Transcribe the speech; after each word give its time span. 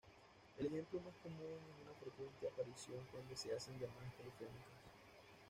El 0.57 0.65
ejemplo 0.65 0.99
más 1.01 1.13
común 1.21 1.43
es 1.61 1.85
una 1.85 1.93
frecuente 1.99 2.47
aparición 2.47 2.97
cuando 3.11 3.35
se 3.37 3.53
hacen 3.55 3.75
llamadas 3.75 4.15
telefónicas. 4.17 4.65